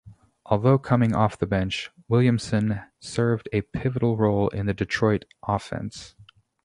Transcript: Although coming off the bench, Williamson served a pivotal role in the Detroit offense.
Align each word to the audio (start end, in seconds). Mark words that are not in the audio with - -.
Although 0.47 0.79
coming 0.79 1.13
off 1.13 1.37
the 1.37 1.45
bench, 1.45 1.91
Williamson 2.07 2.81
served 2.99 3.47
a 3.53 3.61
pivotal 3.61 4.17
role 4.17 4.49
in 4.49 4.65
the 4.65 4.73
Detroit 4.73 5.25
offense. 5.47 6.15